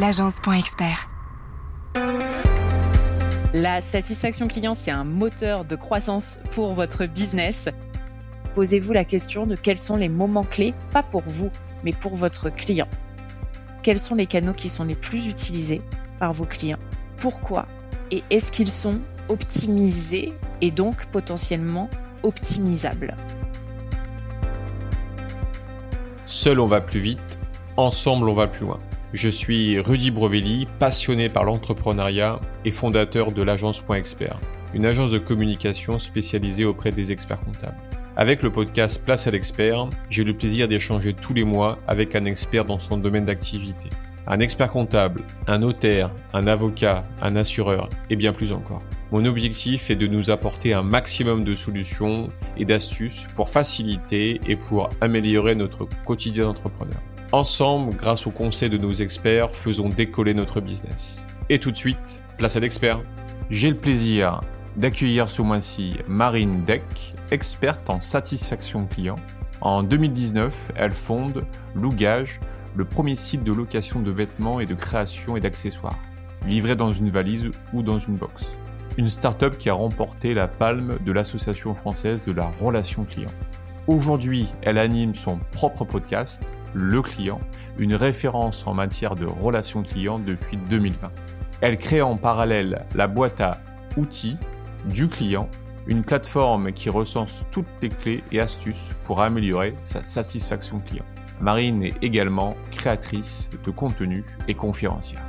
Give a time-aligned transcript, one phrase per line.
[0.00, 1.10] l'agence.expert.
[3.52, 7.68] La satisfaction client, c'est un moteur de croissance pour votre business.
[8.54, 11.50] Posez-vous la question de quels sont les moments clés, pas pour vous,
[11.84, 12.88] mais pour votre client.
[13.82, 15.82] Quels sont les canaux qui sont les plus utilisés
[16.18, 16.78] par vos clients?
[17.18, 17.66] Pourquoi
[18.10, 20.32] Et est-ce qu'ils sont optimisés
[20.62, 21.90] et donc potentiellement
[22.22, 23.16] optimisables?
[26.24, 27.38] Seul on va plus vite,
[27.76, 28.80] ensemble on va plus loin.
[29.12, 34.38] Je suis Rudy Brovelli, passionné par l'entrepreneuriat et fondateur de l'agence Point Expert,
[34.72, 37.76] une agence de communication spécialisée auprès des experts comptables.
[38.16, 42.24] Avec le podcast Place à l'expert, j'ai le plaisir d'échanger tous les mois avec un
[42.24, 43.90] expert dans son domaine d'activité.
[44.28, 48.82] Un expert comptable, un notaire, un avocat, un assureur et bien plus encore.
[49.10, 54.54] Mon objectif est de nous apporter un maximum de solutions et d'astuces pour faciliter et
[54.54, 57.00] pour améliorer notre quotidien d'entrepreneur.
[57.32, 61.24] Ensemble, grâce aux conseils de nos experts, faisons décoller notre business.
[61.48, 63.00] Et tout de suite, place à l'expert.
[63.50, 64.40] J'ai le plaisir
[64.76, 69.14] d'accueillir ce mois-ci Marine Deck, experte en satisfaction client.
[69.60, 71.44] En 2019, elle fonde
[71.76, 72.40] Lougage,
[72.74, 75.98] le premier site de location de vêtements et de création et d'accessoires,
[76.48, 78.56] livré dans une valise ou dans une box.
[78.96, 83.30] Une start-up qui a remporté la palme de l'Association française de la relation client.
[83.90, 87.40] Aujourd'hui, elle anime son propre podcast, Le Client,
[87.76, 91.10] une référence en matière de relations clients depuis 2020.
[91.60, 93.60] Elle crée en parallèle la boîte à
[93.96, 94.36] outils
[94.84, 95.50] du client,
[95.88, 101.04] une plateforme qui recense toutes les clés et astuces pour améliorer sa satisfaction client.
[101.40, 105.26] Marine est également créatrice de contenu et conférencière.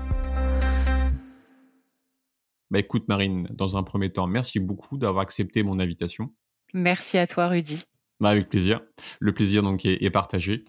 [2.70, 6.32] Bah écoute Marine, dans un premier temps, merci beaucoup d'avoir accepté mon invitation.
[6.76, 7.86] Merci à toi Rudy.
[8.22, 8.82] Bah, avec plaisir.
[9.20, 10.64] Le plaisir donc est, partagé.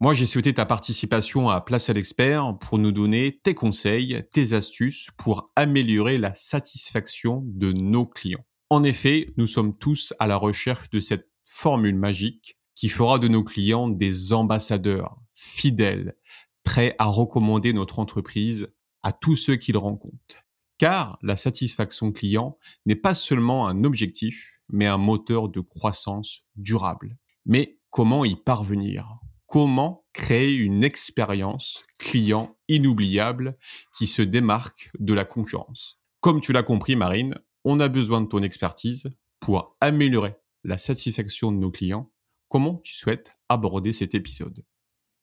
[0.00, 4.52] Moi, j'ai souhaité ta participation à Place à l'expert pour nous donner tes conseils, tes
[4.52, 8.44] astuces pour améliorer la satisfaction de nos clients.
[8.68, 13.28] En effet, nous sommes tous à la recherche de cette formule magique qui fera de
[13.28, 16.16] nos clients des ambassadeurs fidèles,
[16.64, 18.72] prêts à recommander notre entreprise
[19.04, 20.44] à tous ceux qu'ils rencontrent.
[20.78, 27.16] Car la satisfaction client n'est pas seulement un objectif, mais un moteur de croissance durable.
[27.46, 29.18] Mais comment y parvenir?
[29.46, 33.56] Comment créer une expérience client inoubliable
[33.96, 36.00] qui se démarque de la concurrence?
[36.20, 39.08] Comme tu l'as compris, Marine, on a besoin de ton expertise
[39.40, 42.12] pour améliorer la satisfaction de nos clients.
[42.48, 44.64] Comment tu souhaites aborder cet épisode?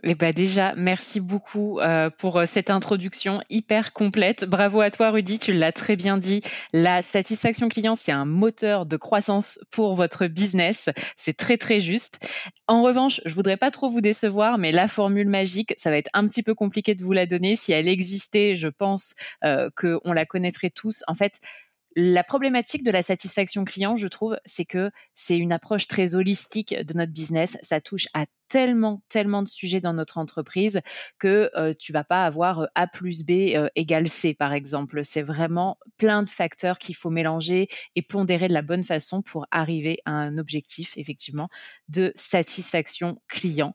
[0.07, 4.45] Eh ben déjà, merci beaucoup euh, pour euh, cette introduction hyper complète.
[4.45, 6.41] Bravo à toi, Rudy, tu l'as très bien dit.
[6.73, 10.91] La satisfaction client, c'est un moteur de croissance pour votre business.
[11.15, 12.19] C'est très très juste.
[12.67, 16.11] En revanche, je voudrais pas trop vous décevoir, mais la formule magique, ça va être
[16.13, 17.55] un petit peu compliqué de vous la donner.
[17.55, 21.03] Si elle existait, je pense euh, qu'on la connaîtrait tous.
[21.07, 21.39] En fait,
[21.95, 26.75] la problématique de la satisfaction client, je trouve, c'est que c'est une approche très holistique
[26.75, 27.57] de notre business.
[27.61, 30.81] Ça touche à tellement, tellement de sujets dans notre entreprise
[31.19, 35.03] que euh, tu vas pas avoir euh, A plus B euh, égale C, par exemple.
[35.03, 39.47] C'est vraiment plein de facteurs qu'il faut mélanger et pondérer de la bonne façon pour
[39.51, 41.49] arriver à un objectif, effectivement,
[41.89, 43.73] de satisfaction client.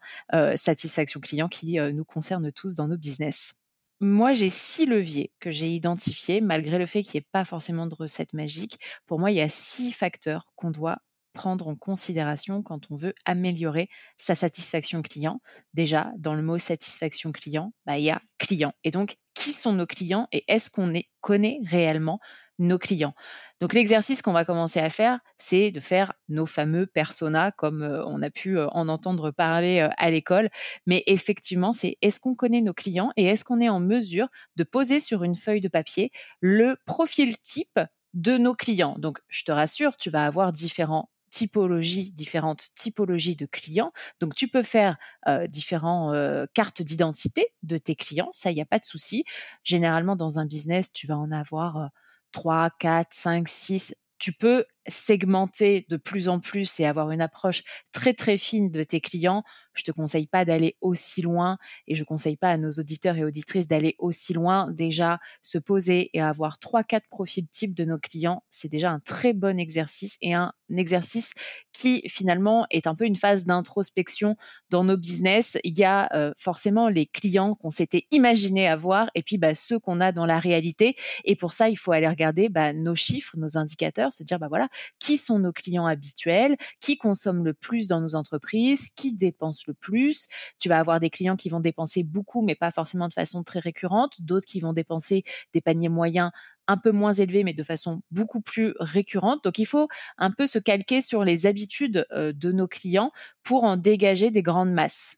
[0.57, 3.60] satisfaction client qui nous concerne tous dans nos business.
[4.01, 7.87] Moi, j'ai six leviers que j'ai identifiés, malgré le fait qu'il n'y ait pas forcément
[7.87, 8.79] de recette magique.
[9.07, 10.99] Pour moi, il y a six facteurs qu'on doit
[11.35, 15.41] prendre en considération quand on veut améliorer sa satisfaction client.
[15.75, 18.73] Déjà, dans le mot satisfaction client, bah, il y a client.
[18.85, 20.93] Et donc, qui sont nos clients et est-ce qu'on
[21.23, 22.21] connaît réellement
[22.59, 23.15] nos clients.
[23.59, 28.05] Donc l'exercice qu'on va commencer à faire, c'est de faire nos fameux personas comme euh,
[28.05, 30.51] on a pu euh, en entendre parler euh, à l'école.
[30.87, 34.65] Mais effectivement, c'est est-ce qu'on connaît nos clients et est-ce qu'on est en mesure de
[34.65, 36.11] poser sur une feuille de papier
[36.43, 37.81] le profil type
[38.13, 38.97] de nos clients?
[38.99, 43.93] Donc je te rassure, tu vas avoir différents typologies, différentes typologies de clients.
[44.21, 44.97] Donc, tu peux faire
[45.29, 46.17] euh, différentes
[46.55, 49.25] cartes d'identité de tes clients, ça, il n'y a pas de souci.
[49.65, 51.91] Généralement, dans un business, tu vas en avoir
[52.33, 53.95] 3, 4, 5, 6.
[54.19, 57.63] Tu peux segmenter de plus en plus et avoir une approche
[57.93, 59.43] très très fine de tes clients.
[59.75, 63.25] Je te conseille pas d'aller aussi loin et je conseille pas à nos auditeurs et
[63.25, 64.71] auditrices d'aller aussi loin.
[64.71, 69.01] Déjà, se poser et avoir trois quatre profils types de nos clients, c'est déjà un
[69.01, 71.33] très bon exercice et un exercice
[71.73, 74.37] qui finalement est un peu une phase d'introspection
[74.71, 75.59] dans nos business.
[75.65, 80.01] Il y a forcément les clients qu'on s'était imaginé avoir et puis bah, ceux qu'on
[80.01, 80.97] a dans la réalité.
[81.25, 84.49] Et pour ça, il faut aller regarder bah, nos chiffres, nos indicateurs, se dire bah
[84.49, 84.69] voilà,
[84.99, 89.75] qui sont nos clients habituels, qui consomment le plus dans nos entreprises, qui dépensent le
[89.75, 90.29] plus.
[90.59, 93.61] Tu vas avoir des clients qui vont dépenser beaucoup, mais pas forcément de façon très
[93.61, 96.31] récurrente, d'autres qui vont dépenser des paniers moyens
[96.71, 99.43] un peu moins élevés, mais de façon beaucoup plus récurrente.
[99.43, 99.89] Donc, il faut
[100.19, 103.11] un peu se calquer sur les habitudes euh, de nos clients
[103.43, 105.17] pour en dégager des grandes masses.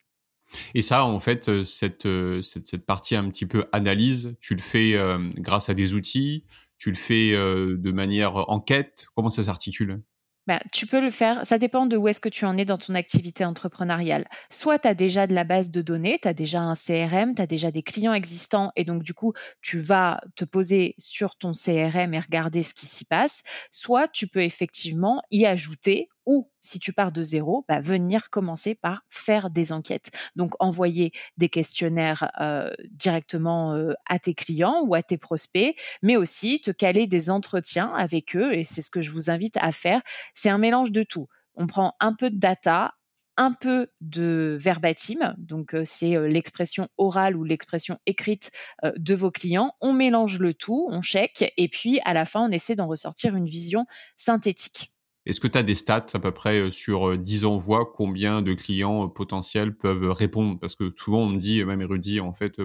[0.73, 1.63] Et ça, en fait, euh,
[2.05, 4.97] euh, cette, cette, partie un petit peu analyse, tu le fais
[5.37, 6.43] grâce à des outils,
[6.83, 10.01] tu le fais de manière enquête, comment ça s'articule?
[10.45, 12.77] Bah, tu peux le faire, ça dépend de où est-ce que tu en es dans
[12.77, 14.27] ton activité entrepreneuriale.
[14.49, 17.41] Soit tu as déjà de la base de données, tu as déjà un CRM, tu
[17.41, 19.31] as déjà des clients existants et donc du coup,
[19.61, 23.43] tu vas te poser sur ton CRM et regarder ce qui s'y passe.
[23.71, 28.75] Soit tu peux effectivement y ajouter ou si tu pars de zéro, bah, venir commencer
[28.75, 30.11] par faire des enquêtes.
[30.35, 36.15] Donc envoyer des questionnaires euh, directement euh, à tes clients ou à tes prospects, mais
[36.15, 38.53] aussi te caler des entretiens avec eux.
[38.53, 40.01] Et c'est ce que je vous invite à faire.
[40.33, 41.27] C'est un mélange de tout.
[41.55, 42.93] On prend un peu de data,
[43.35, 48.51] un peu de verbatim, donc euh, c'est l'expression orale ou l'expression écrite
[48.83, 49.73] de vos clients.
[49.81, 53.35] On mélange le tout, on check, et puis à la fin, on essaie d'en ressortir
[53.35, 53.85] une vision
[54.15, 54.92] synthétique.
[55.25, 58.41] Est-ce que tu as des stats à peu près euh, sur 10 euh, envois, combien
[58.41, 60.59] de clients euh, potentiels peuvent répondre?
[60.59, 62.57] Parce que souvent on me dit, même érudit, en fait,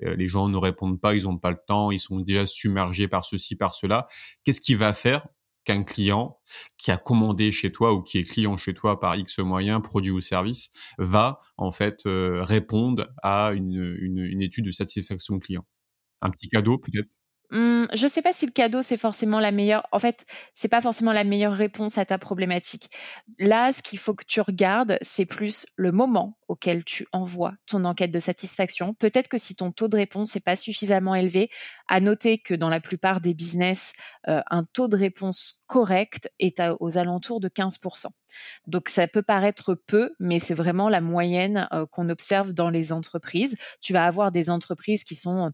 [0.00, 3.24] les gens ne répondent pas, ils n'ont pas le temps, ils sont déjà submergés par
[3.24, 4.06] ceci, par cela.
[4.44, 5.26] Qu'est-ce qui va faire
[5.64, 6.38] qu'un client
[6.78, 10.12] qui a commandé chez toi ou qui est client chez toi par X moyens, produit
[10.12, 15.66] ou service, va en fait répondre à une, une étude de satisfaction client?
[16.22, 17.17] Un petit cadeau peut-être?
[17.50, 19.86] Mmh, je sais pas si le cadeau c'est forcément la meilleure.
[19.90, 22.90] En fait, c'est pas forcément la meilleure réponse à ta problématique.
[23.38, 27.84] Là, ce qu'il faut que tu regardes, c'est plus le moment auquel tu envoies ton
[27.84, 28.94] enquête de satisfaction.
[28.94, 31.50] Peut-être que si ton taux de réponse n'est pas suffisamment élevé,
[31.88, 33.92] à noter que dans la plupart des business,
[34.28, 38.08] euh, un taux de réponse correct est aux alentours de 15%.
[38.66, 42.92] Donc ça peut paraître peu, mais c'est vraiment la moyenne euh, qu'on observe dans les
[42.92, 43.56] entreprises.
[43.80, 45.52] Tu vas avoir des entreprises qui sont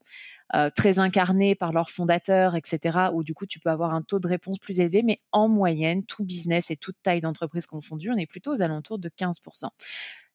[0.54, 4.20] euh, très incarnés par leurs fondateurs, etc., où du coup tu peux avoir un taux
[4.20, 8.16] de réponse plus élevé, mais en moyenne, tout business et toute taille d'entreprise confondue, on
[8.16, 9.68] est plutôt aux alentours de 15%.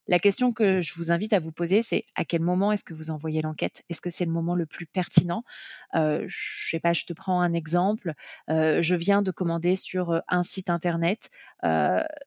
[0.10, 2.96] La question que je vous invite à vous poser, c'est à quel moment est-ce que
[2.96, 3.84] vous envoyez l'enquête?
[3.90, 5.44] Est-ce que c'est le moment le plus pertinent?
[5.94, 8.14] Euh, Je sais pas, je te prends un exemple.
[8.50, 11.30] Euh, je viens de commander sur euh, un site internet.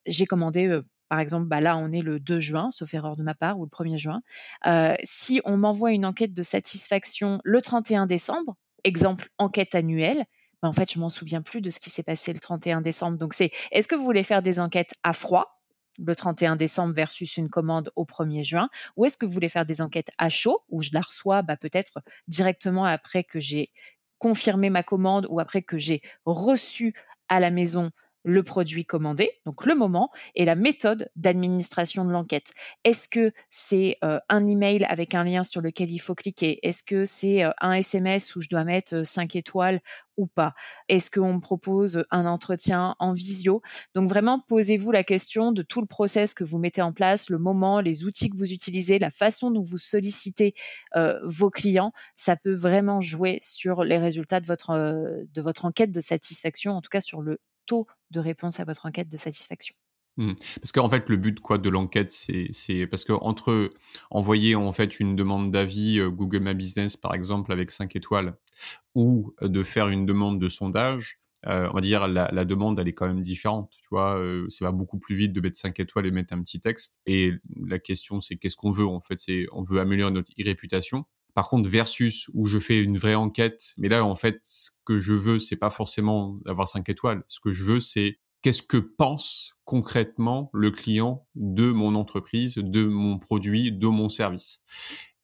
[0.06, 0.81] J'ai commandé
[1.12, 3.64] par exemple, bah là, on est le 2 juin, sauf erreur de ma part, ou
[3.64, 4.23] le 1er juin.
[4.64, 10.25] Euh, si on m'envoie une enquête de satisfaction le 31 décembre, exemple enquête annuelle,
[10.62, 13.19] bah en fait, je m'en souviens plus de ce qui s'est passé le 31 décembre.
[13.19, 15.61] Donc, c'est est-ce que vous voulez faire des enquêtes à froid
[15.99, 19.67] le 31 décembre versus une commande au 1er juin Ou est-ce que vous voulez faire
[19.67, 23.69] des enquêtes à chaud, où je la reçois bah, peut-être directement après que j'ai
[24.17, 26.94] confirmé ma commande ou après que j'ai reçu
[27.29, 27.91] à la maison
[28.24, 32.52] le produit commandé, donc le moment, et la méthode d'administration de l'enquête.
[32.84, 36.58] Est-ce que c'est euh, un email avec un lien sur lequel il faut cliquer?
[36.66, 39.80] Est-ce que c'est euh, un SMS où je dois mettre 5 euh, étoiles
[40.16, 40.54] ou pas?
[40.88, 43.60] Est-ce qu'on me propose un entretien en visio?
[43.94, 47.38] Donc vraiment, posez-vous la question de tout le process que vous mettez en place, le
[47.38, 50.54] moment, les outils que vous utilisez, la façon dont vous sollicitez
[51.25, 51.92] vos clients.
[52.16, 56.80] Ça peut vraiment jouer sur les résultats de votre, de votre enquête de satisfaction, en
[56.80, 59.75] tout cas sur le taux de réponse à votre enquête de satisfaction.
[60.19, 60.32] Mmh.
[60.61, 63.70] Parce qu'en fait, le but quoi de l'enquête, c'est parce que entre
[64.11, 68.37] envoyer en fait une demande d'avis euh, Google My Business par exemple avec 5 étoiles
[68.94, 72.92] ou de faire une demande de sondage, euh, on va dire la, demande elle est
[72.92, 73.73] quand même différente.
[73.81, 76.42] Tu vois, euh, ça va beaucoup plus vite de mettre 5 étoiles et mettre un
[76.42, 77.00] petit texte.
[77.07, 77.33] Et
[77.66, 79.19] la question c'est qu'est-ce qu'on veut en fait?
[79.19, 81.07] C'est on veut améliorer notre réputation.
[81.34, 84.98] Par contre, versus où je fais une vraie enquête, mais là, en fait, ce que
[84.98, 87.22] je veux, c'est pas forcément avoir cinq étoiles.
[87.28, 92.84] Ce que je veux, c'est qu'est-ce que pense concrètement le client de mon entreprise, de
[92.84, 94.60] mon produit, de mon service.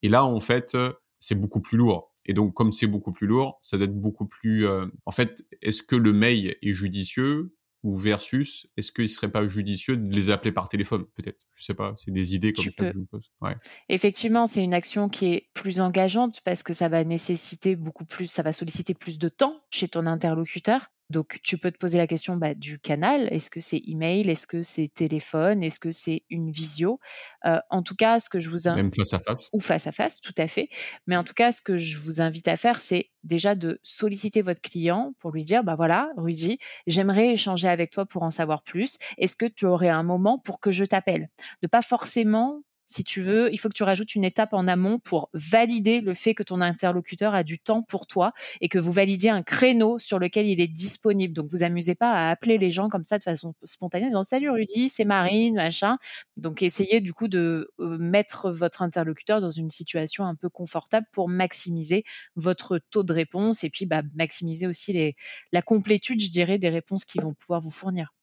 [0.03, 0.77] Et là, en fait,
[1.19, 2.15] c'est beaucoup plus lourd.
[2.29, 4.67] Et donc, comme c'est beaucoup plus lourd, ça doit être beaucoup plus.
[4.67, 9.47] Euh, en fait, est-ce que le mail est judicieux ou versus est-ce qu'il serait pas
[9.47, 11.47] judicieux de les appeler par téléphone peut-être?
[11.55, 13.33] Je sais pas c'est des idées comme ça que je me pose.
[13.41, 13.57] Ouais.
[13.89, 18.27] effectivement c'est une action qui est plus engageante parce que ça va nécessiter beaucoup plus
[18.27, 22.07] ça va solliciter plus de temps chez ton interlocuteur donc, tu peux te poser la
[22.07, 23.29] question bah, du canal.
[23.33, 24.29] Est-ce que c'est email?
[24.29, 25.63] Est-ce que c'est téléphone?
[25.63, 27.01] Est-ce que c'est une visio?
[27.47, 29.87] Euh, En tout cas, ce que je vous invite même face à face ou face
[29.87, 30.69] à face, tout à fait.
[31.07, 34.43] Mais en tout cas, ce que je vous invite à faire, c'est déjà de solliciter
[34.43, 38.63] votre client pour lui dire bah voilà, Rudy, j'aimerais échanger avec toi pour en savoir
[38.63, 38.99] plus.
[39.17, 41.31] Est-ce que tu aurais un moment pour que je t'appelle?
[41.63, 44.99] De pas forcément si tu veux, il faut que tu rajoutes une étape en amont
[44.99, 48.91] pour valider le fait que ton interlocuteur a du temps pour toi et que vous
[48.91, 51.35] validiez un créneau sur lequel il est disponible.
[51.35, 54.23] Donc, vous amusez pas à appeler les gens comme ça de façon spontanée en disant
[54.23, 55.99] salut Rudy, c'est Marine, machin.
[56.39, 61.07] Donc, essayez du coup de euh, mettre votre interlocuteur dans une situation un peu confortable
[61.13, 62.05] pour maximiser
[62.37, 65.15] votre taux de réponse et puis bah, maximiser aussi
[65.53, 68.15] la complétude, je dirais, des réponses qu'ils vont pouvoir vous fournir.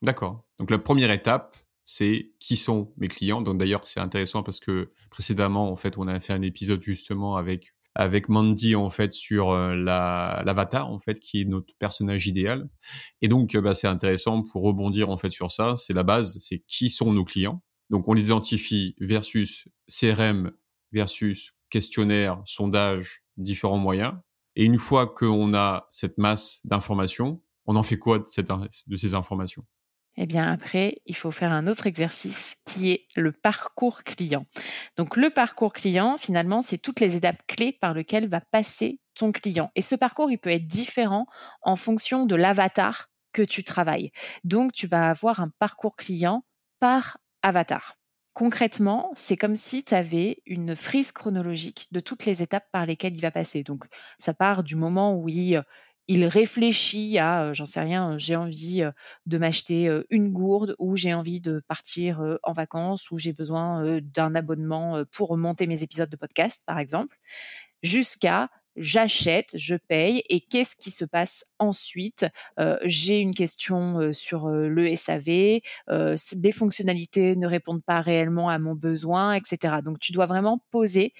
[0.00, 0.44] D'accord.
[0.58, 3.42] Donc, la première étape, c'est qui sont mes clients.
[3.42, 7.36] Donc d'ailleurs, c'est intéressant parce que précédemment, en fait, on a fait un épisode justement
[7.36, 12.26] avec avec Mandy en fait sur euh, la l'avatar en fait qui est notre personnage
[12.26, 12.68] idéal.
[13.20, 15.74] Et donc, bah, c'est intéressant pour rebondir en fait sur ça.
[15.76, 17.62] C'est la base, c'est qui sont nos clients.
[17.90, 20.52] Donc, on les identifie versus CRM
[20.92, 24.14] versus questionnaire, sondage, différents moyens.
[24.56, 29.64] Et une fois qu'on a cette masse d'informations, on en fait quoi de ces informations?
[30.16, 34.46] Eh bien après, il faut faire un autre exercice qui est le parcours client.
[34.96, 39.32] Donc le parcours client, finalement, c'est toutes les étapes clés par lesquelles va passer ton
[39.32, 39.70] client.
[39.74, 41.26] Et ce parcours, il peut être différent
[41.62, 44.10] en fonction de l'avatar que tu travailles.
[44.44, 46.44] Donc tu vas avoir un parcours client
[46.78, 47.96] par avatar.
[48.34, 53.14] Concrètement, c'est comme si tu avais une frise chronologique de toutes les étapes par lesquelles
[53.14, 53.62] il va passer.
[53.62, 53.84] Donc,
[54.18, 55.62] ça part du moment où il
[56.08, 58.82] il réfléchit à, j'en sais rien, j'ai envie
[59.26, 64.34] de m'acheter une gourde ou j'ai envie de partir en vacances ou j'ai besoin d'un
[64.34, 67.16] abonnement pour monter mes épisodes de podcast, par exemple,
[67.82, 72.26] jusqu'à j'achète, je paye et qu'est-ce qui se passe ensuite?
[72.84, 79.34] J'ai une question sur le SAV, les fonctionnalités ne répondent pas réellement à mon besoin,
[79.34, 79.76] etc.
[79.84, 81.12] Donc tu dois vraiment poser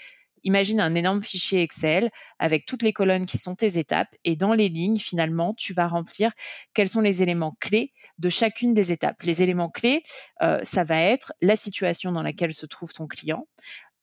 [0.44, 4.54] imagine un énorme fichier Excel avec toutes les colonnes qui sont tes étapes et dans
[4.54, 6.32] les lignes, finalement, tu vas remplir
[6.74, 9.22] quels sont les éléments clés de chacune des étapes.
[9.22, 10.02] Les éléments clés,
[10.42, 13.46] euh, ça va être la situation dans laquelle se trouve ton client,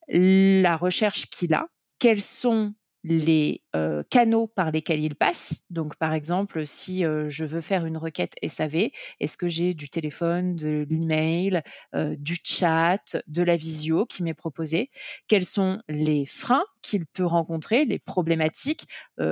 [0.08, 1.67] la recherche qu'il a,
[2.00, 5.63] quels sont les euh, canaux par lesquels il passe.
[5.70, 9.89] Donc, par exemple, si euh, je veux faire une requête SAV, est-ce que j'ai du
[9.89, 11.62] téléphone, de l'email,
[11.96, 14.89] euh, du chat, de la visio qui m'est proposé
[15.27, 18.86] Quels sont les freins qu'il peut rencontrer, les problématiques,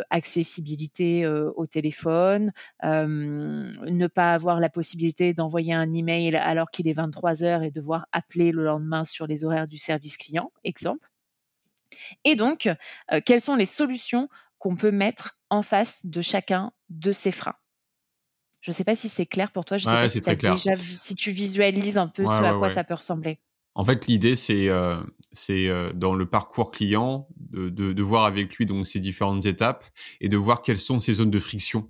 [0.09, 2.51] accessibilité au téléphone,
[2.83, 8.05] ne pas avoir la possibilité d'envoyer un email alors qu'il est 23 heures et devoir
[8.11, 11.06] appeler le lendemain sur les horaires du service client, exemple?
[12.23, 12.67] Et donc,
[13.11, 14.29] euh, quelles sont les solutions
[14.59, 17.55] qu'on peut mettre en face de chacun de ces freins?
[18.61, 19.77] Je ne sais pas si c'est clair pour toi.
[19.77, 22.95] Je sais pas si, déjà si tu visualises un peu ce à quoi ça peut
[22.95, 23.39] ressembler.
[23.75, 24.99] En fait, l'idée, c'est euh,
[25.49, 29.85] euh, dans le parcours client de, voir avec lui donc ces différentes étapes
[30.19, 31.89] et de voir quelles sont ces zones de friction.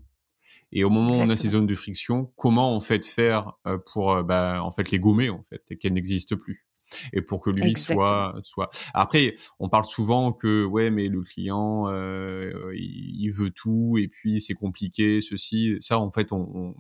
[0.74, 3.54] Et au moment où on a ces zones de friction, comment en fait faire
[3.86, 6.67] pour bah, en fait les gommer en fait et qu'elles n'existent plus
[7.14, 11.88] et pour que lui soit soit après on parle souvent que ouais mais le client
[11.90, 16.76] euh, il, veut tout et puis c'est compliqué ceci ça en fait on,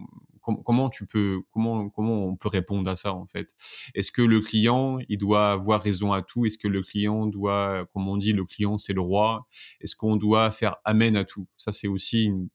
[0.56, 3.50] comment tu peux comment comment on peut répondre à ça en fait?
[3.94, 6.46] Est-ce que le client il doit avoir raison à tout?
[6.46, 9.48] Est-ce que le client doit comme on dit le client c'est le roi?
[9.82, 11.48] Est-ce qu'on doit faire amène à tout?
[11.58, 12.50] Ça c'est aussi une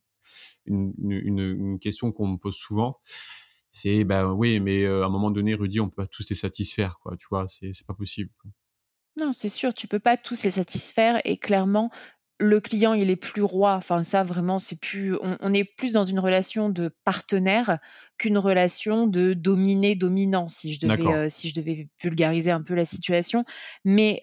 [0.67, 3.01] une, une, une question qu'on me pose souvent
[3.73, 6.99] c'est ben oui, mais à un moment donné, Rudy, on peut pas tous les satisfaire,
[7.02, 7.17] quoi.
[7.19, 8.31] Tu vois, c'est c'est pas possible.
[9.19, 11.91] Non, c'est sûr, tu peux pas tous les satisfaire et clairement,
[12.43, 13.75] le client il est plus roi.
[13.75, 17.79] Enfin ça vraiment c'est plus, on, est plus dans une relation de partenaire
[18.19, 22.85] qu'une relation de dominé dominant si je devais si je devais vulgariser un peu la
[22.85, 23.45] situation.
[23.85, 24.21] Mais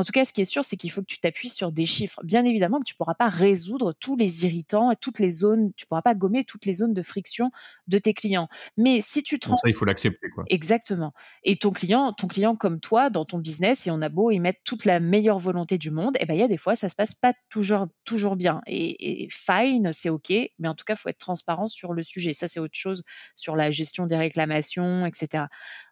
[0.00, 1.84] en tout cas, ce qui est sûr, c'est qu'il faut que tu t'appuies sur des
[1.84, 2.20] chiffres.
[2.24, 5.84] Bien évidemment que tu pourras pas résoudre tous les irritants et toutes les zones, tu
[5.84, 7.50] pourras pas gommer toutes les zones de friction
[7.86, 8.48] de tes clients.
[8.78, 9.58] Mais si tu te rends...
[9.58, 10.44] ça, il faut l'accepter, quoi.
[10.48, 11.12] Exactement.
[11.44, 14.40] Et ton client, ton client comme toi, dans ton business, et on a beau y
[14.40, 16.76] mettre toute la meilleure volonté du monde, et eh ben, il y a des fois,
[16.76, 18.62] ça se passe pas toujours, toujours bien.
[18.66, 20.32] Et, et fine, c'est OK.
[20.58, 22.32] Mais en tout cas, faut être transparent sur le sujet.
[22.32, 23.02] Ça, c'est autre chose
[23.36, 25.44] sur la gestion des réclamations, etc.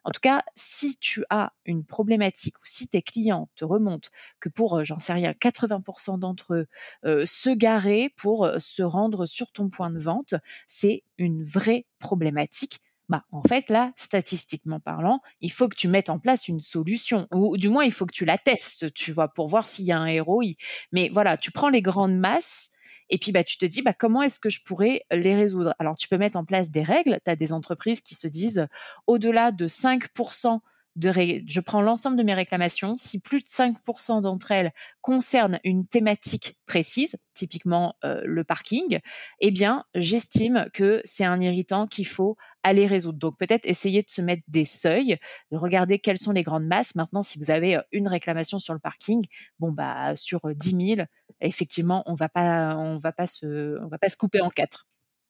[0.03, 3.98] En tout cas, si tu as une problématique ou si tes clients te remontent
[4.39, 6.53] que pour, j'en sais rien, 80% d'entre
[7.05, 10.35] eux, se garer pour se rendre sur ton point de vente,
[10.67, 16.11] c'est une vraie problématique bah, en fait, là, statistiquement parlant, il faut que tu mettes
[16.11, 19.27] en place une solution, ou du moins, il faut que tu la testes, tu vois,
[19.27, 20.43] pour voir s'il y a un héros.
[20.91, 22.69] Mais voilà, tu prends les grandes masses,
[23.09, 25.73] et puis, bah, tu te dis, bah, comment est-ce que je pourrais les résoudre?
[25.79, 27.19] Alors, tu peux mettre en place des règles.
[27.25, 28.67] Tu as des entreprises qui se disent,
[29.07, 30.59] au-delà de 5%
[30.99, 31.11] de
[31.47, 32.97] je prends l'ensemble de mes réclamations.
[32.97, 38.99] Si plus de 5% d'entre elles concernent une thématique précise, typiquement euh, le parking,
[39.39, 43.17] eh bien, j'estime que c'est un irritant qu'il faut aller résoudre.
[43.17, 45.17] Donc peut-être essayer de se mettre des seuils,
[45.51, 46.95] de regarder quelles sont les grandes masses.
[46.95, 49.25] Maintenant, si vous avez euh, une réclamation sur le parking,
[49.59, 51.07] bon bah sur 10 euh, 000,
[51.41, 54.85] effectivement, on va pas, on va pas se, on va pas se couper en quatre.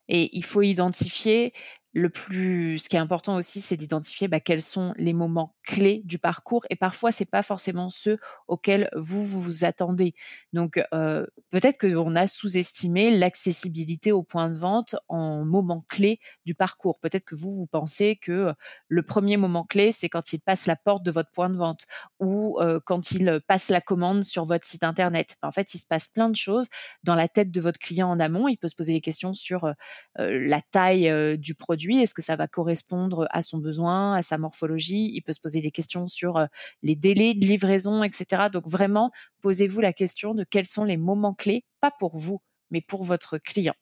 [0.10, 1.54] Et il faut identifier
[1.94, 6.04] le plus, ce qui est important aussi, c'est d'identifier bah, quels sont les moments clés
[6.06, 6.64] du parcours.
[6.70, 10.14] Et parfois, c'est pas forcément ceux auxquels vous vous, attendez.
[10.54, 17.00] Donc, peut-être qu'on a sous-estimé l'accessibilité au point de vente en moment clé du parcours.
[17.00, 18.54] Peut-être que vous vous pensez que
[18.88, 21.88] le premier moment clé, c'est quand il passe la porte de votre point de vente
[22.20, 25.38] ou quand il passe la commande sur votre site internet.
[25.42, 26.68] En fait, il se passe plein de choses
[27.04, 28.48] dans la tête de votre client en amont.
[28.48, 29.74] Il peut se poser des questions sur
[30.18, 35.12] la taille du produit est-ce que ça va correspondre à son besoin, à sa morphologie?
[35.14, 36.46] Il peut se poser des questions sur euh,
[36.84, 38.50] les délais de livraison, etc.
[38.52, 42.82] Donc vraiment, posez-vous la question de quels sont les moments clés, pas pour vous, mais
[42.82, 43.76] pour votre client.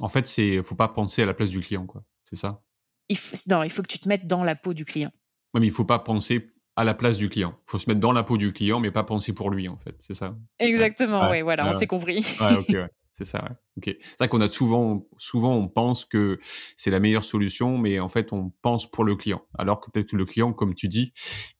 [0.00, 2.04] En fait, c'est faut pas penser à la place du client, quoi.
[2.24, 2.60] C'est ça?
[3.08, 5.10] Il Non, il faut que tu te mettes dans la peau du client.
[5.54, 7.58] Oui, mais il faut pas penser à la place du client.
[7.68, 9.78] Il faut se mettre dans la peau du client, mais pas penser pour lui, en
[9.78, 9.94] fait.
[9.98, 10.36] C'est ça?
[10.58, 12.26] Exactement, oui, voilà, on s'est compris.
[12.40, 13.56] ouais, c'est ça, ouais.
[13.78, 13.96] Ok.
[14.02, 16.38] C'est vrai qu'on a souvent, souvent, on pense que
[16.76, 19.40] c'est la meilleure solution, mais en fait, on pense pour le client.
[19.56, 21.14] Alors que peut-être le client, comme tu dis,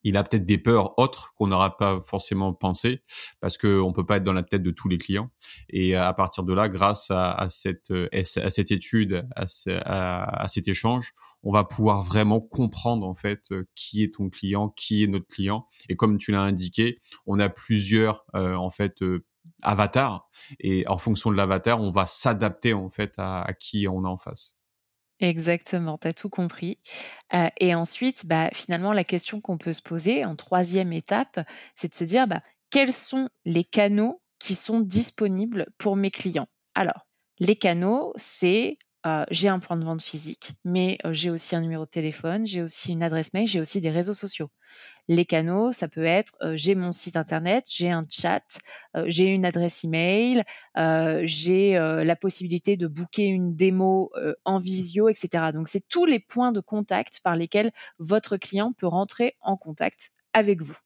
[0.05, 3.03] il a peut-être des peurs autres qu'on n'aura pas forcément pensé,
[3.41, 5.31] parce que on peut pas être dans la tête de tous les clients.
[5.71, 11.15] Et à partir de là, grâce à, cette, à cette étude, à, à, cet échange,
[11.43, 13.41] on va pouvoir vraiment comprendre en fait
[13.75, 15.67] qui est ton client, qui est notre client.
[15.89, 19.25] Et comme tu l'as indiqué, on a plusieurs euh, en fait euh,
[19.63, 20.29] avatar
[20.61, 24.19] et en fonction de l'avatar, on va s'adapter en fait à, qui on a en
[24.19, 24.57] face.
[25.19, 26.79] Exactement, tu as tout compris.
[27.33, 31.41] Euh, et ensuite, bah, finalement, la question qu'on peut se poser en troisième étape,
[31.75, 36.49] c'est de se dire bah, quels sont les canaux qui sont disponibles pour mes clients?
[36.75, 37.07] Alors,
[37.39, 41.61] les canaux, c'est euh, j'ai un point de vente physique, mais euh, j'ai aussi un
[41.61, 44.51] numéro de téléphone, j'ai aussi une adresse mail, j'ai aussi des réseaux sociaux.
[45.07, 48.59] Les canaux, ça peut être euh, j'ai mon site internet, j'ai un chat,
[49.07, 50.43] j'ai une adresse email,
[51.23, 54.11] j'ai la possibilité de booker une démo
[54.45, 55.53] en visio, etc.
[55.55, 60.11] Donc c'est tous les points de contact par lesquels votre client peut rentrer en contact
[60.33, 60.77] avec vous.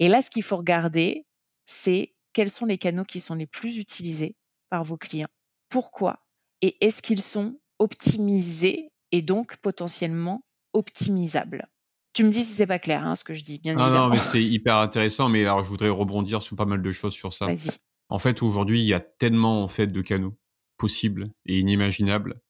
[0.00, 1.26] Et là, ce qu'il faut regarder,
[1.66, 4.36] c'est quels sont les canaux qui sont les plus utilisés
[4.70, 5.28] par vos clients.
[5.68, 6.22] Pourquoi
[6.62, 11.68] et est-ce qu'ils sont optimisés et donc potentiellement optimisables?
[12.14, 14.06] Tu me dis si c'est pas clair, hein, ce que je dis, bien évidemment.
[14.06, 15.28] Non, mais c'est hyper intéressant.
[15.28, 17.46] Mais alors, je voudrais rebondir sur pas mal de choses sur ça.
[17.46, 17.70] Vas-y.
[18.08, 20.36] En fait, aujourd'hui, il y a tellement en fait de canaux
[20.76, 22.40] possibles et inimaginables.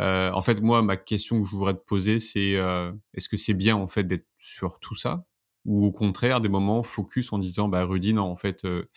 [0.00, 3.36] Euh, en fait, moi, ma question que je voudrais te poser, c'est euh, est-ce que
[3.36, 5.24] c'est bien en fait d'être sur tout ça,
[5.64, 8.90] ou au contraire des moments focus en disant, bah Rudy, non, en fait, euh,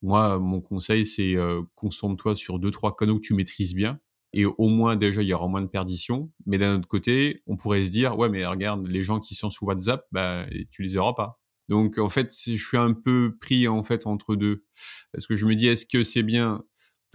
[0.00, 1.34] moi, mon conseil, c'est
[1.74, 3.98] concentre-toi sur deux trois canaux que tu maîtrises bien
[4.32, 6.30] et au moins déjà il y aura moins de perdition.
[6.46, 9.50] Mais d'un autre côté, on pourrait se dire ouais mais regarde les gens qui sont
[9.50, 11.40] sous WhatsApp, bah tu les auras pas.
[11.68, 14.64] Donc en fait je suis un peu pris en fait entre deux
[15.12, 16.62] parce que je me dis est-ce que c'est bien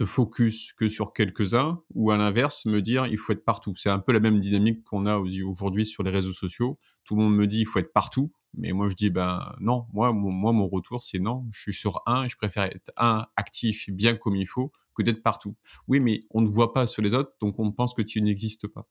[0.00, 3.74] de focus que sur quelques-uns ou à l'inverse me dire il faut être partout?
[3.76, 6.78] C'est un peu la même dynamique qu'on a aujourd'hui sur les réseaux sociaux.
[7.04, 9.86] Tout le monde me dit il faut être partout, mais moi je dis ben non.
[9.92, 11.46] Moi mon, moi mon retour c'est non.
[11.52, 15.02] Je suis sur un et je préfère être un actif bien comme il faut que
[15.02, 15.56] d'être partout.
[15.86, 18.66] Oui, mais on ne voit pas sur les autres, donc on pense que tu n'existes
[18.66, 18.86] pas.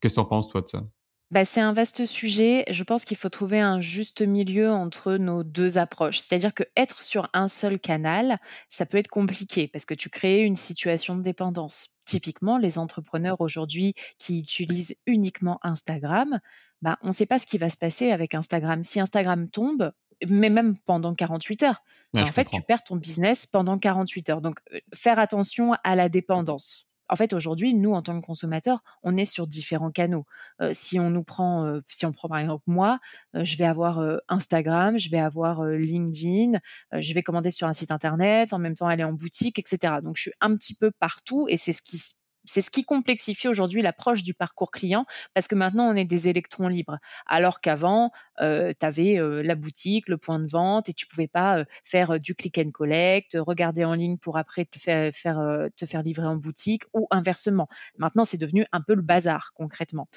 [0.00, 0.82] Qu'est-ce que tu en penses, toi, de ça?
[1.30, 2.64] Bah, c'est un vaste sujet.
[2.70, 6.20] Je pense qu'il faut trouver un juste milieu entre nos deux approches.
[6.20, 8.38] C'est-à-dire que être sur un seul canal,
[8.68, 11.96] ça peut être compliqué parce que tu crées une situation de dépendance.
[12.04, 16.38] Typiquement, les entrepreneurs aujourd'hui qui utilisent uniquement Instagram,
[16.82, 18.82] bah, on ne sait pas ce qui va se passer avec Instagram.
[18.82, 19.90] Si Instagram tombe,
[20.28, 21.82] mais même pendant 48 heures.
[22.16, 24.40] en fait, tu perds ton business pendant 48 heures.
[24.40, 26.90] Donc, euh, faire attention à la dépendance.
[27.10, 30.24] En fait, aujourd'hui, nous, en tant que consommateurs, on est sur différents canaux.
[30.62, 32.98] Euh, si on nous prend, euh, si on prend par exemple moi,
[33.34, 36.58] je vais avoir Instagram, je vais avoir LinkedIn,
[36.92, 39.96] je vais commander sur un site internet, en même temps aller en boutique, etc.
[40.02, 42.84] Donc, je suis un petit peu partout et c'est ce qui se c'est ce qui
[42.84, 46.98] complexifie aujourd'hui l'approche du parcours client parce que maintenant on est des électrons libres.
[47.26, 51.28] Alors qu'avant, euh, tu avais euh, la boutique, le point de vente et tu pouvais
[51.28, 55.68] pas euh, faire du click and collect, regarder en ligne pour après te faire, faire
[55.76, 57.68] te faire livrer en boutique ou inversement.
[57.98, 60.08] Maintenant, c'est devenu un peu le bazar concrètement.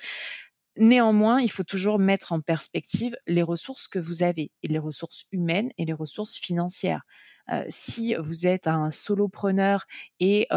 [0.78, 5.26] Néanmoins, il faut toujours mettre en perspective les ressources que vous avez, et les ressources
[5.32, 7.02] humaines et les ressources financières.
[7.70, 9.86] Si vous êtes un solopreneur
[10.20, 10.48] et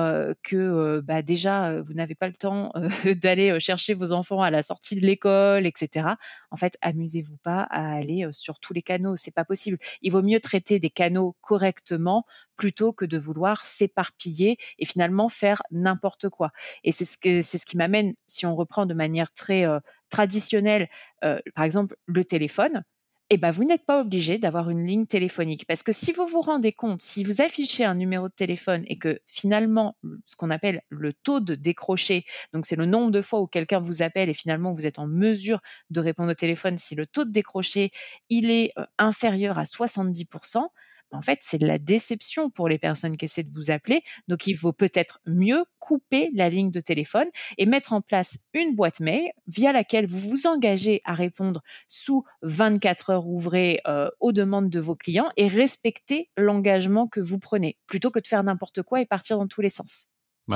[0.43, 2.73] que bah, déjà vous n'avez pas le temps
[3.23, 6.09] d'aller chercher vos enfants à la sortie de l'école, etc.
[6.51, 9.79] En fait, amusez-vous pas à aller sur tous les canaux, c'est pas possible.
[10.03, 12.25] Il vaut mieux traiter des canaux correctement
[12.57, 16.51] plutôt que de vouloir s'éparpiller et finalement faire n'importe quoi.
[16.85, 19.65] Et c'est ce que c'est ce qui m'amène, si on reprend de manière très
[20.11, 20.89] traditionnelle,
[21.21, 22.85] par exemple le téléphone
[23.33, 25.65] eh ben, vous n'êtes pas obligé d'avoir une ligne téléphonique.
[25.67, 28.99] Parce que si vous vous rendez compte, si vous affichez un numéro de téléphone et
[28.99, 33.41] que finalement, ce qu'on appelle le taux de décroché, donc c'est le nombre de fois
[33.41, 36.97] où quelqu'un vous appelle et finalement vous êtes en mesure de répondre au téléphone, si
[36.97, 37.93] le taux de décroché,
[38.31, 40.67] il est euh, inférieur à 70%,
[41.13, 44.03] en fait, c'est de la déception pour les personnes qui essaient de vous appeler.
[44.29, 48.75] Donc, il vaut peut-être mieux couper la ligne de téléphone et mettre en place une
[48.75, 54.33] boîte mail via laquelle vous vous engagez à répondre sous 24 heures ouvrées euh, aux
[54.33, 58.83] demandes de vos clients et respecter l'engagement que vous prenez plutôt que de faire n'importe
[58.83, 60.11] quoi et partir dans tous les sens.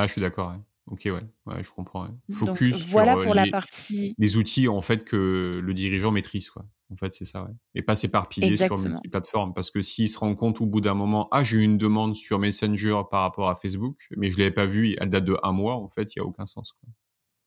[0.07, 0.55] je suis d'accord.
[0.87, 1.63] Ok, ouais.
[1.63, 2.09] je comprends.
[2.31, 4.15] Focus voilà sur pour la partie...
[4.19, 6.51] les outils en fait que le dirigeant maîtrise.
[6.51, 6.67] Quoi.
[6.93, 7.53] En fait, c'est ça, ouais.
[7.75, 9.55] Et pas s'éparpiller sur multi-plateformes.
[9.55, 12.15] Parce que s'il se rend compte au bout d'un moment, ah, j'ai eu une demande
[12.15, 15.53] sur Messenger par rapport à Facebook, mais je l'avais pas vue, elle date de un
[15.53, 16.73] mois, en fait, il y a aucun sens.
[16.73, 16.89] Quoi.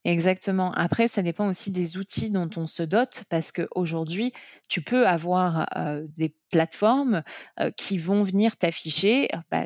[0.08, 0.72] Exactement.
[0.72, 4.32] Après, ça dépend aussi des outils dont on se dote, parce qu'aujourd'hui,
[4.70, 5.68] tu peux avoir
[6.16, 7.24] des plateformes
[7.76, 9.66] qui vont venir t'afficher bah,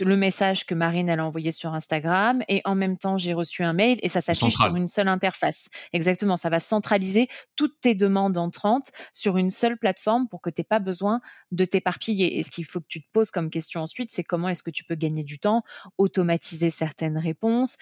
[0.00, 3.64] le message que Marine elle a envoyé sur Instagram et en même temps j'ai reçu
[3.64, 5.68] un mail et ça s'affiche sur une seule interface.
[5.92, 10.60] Exactement, ça va centraliser toutes tes demandes entrantes sur une seule plateforme pour que tu
[10.60, 12.38] n'aies pas besoin de t'éparpiller.
[12.38, 14.70] Et ce qu'il faut que tu te poses comme question ensuite, c'est comment est-ce que
[14.70, 15.64] tu peux gagner du temps,
[15.98, 17.78] automatiser certaines réponses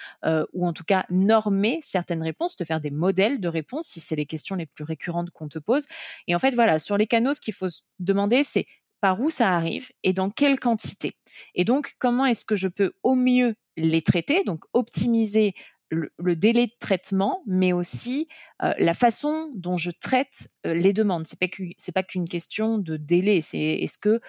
[0.55, 4.17] ou en tout cas normer certaines réponses, te faire des modèles de réponses si c'est
[4.17, 5.87] les questions les plus récurrentes qu'on te pose.
[6.27, 8.67] Et en fait, voilà, sur les canaux, ce qu'il faut se demander, c'est
[9.01, 11.13] par où ça arrive et dans quelle quantité.
[11.55, 15.55] Et donc, comment est-ce que je peux au mieux les traiter, donc optimiser
[15.91, 18.29] le, délai de traitement, mais aussi
[18.63, 21.27] euh, la façon dont je traite euh, les demandes.
[21.27, 21.49] C'est pas
[21.93, 23.41] pas qu'une question de délai.
[23.41, 24.21] C'est est-ce que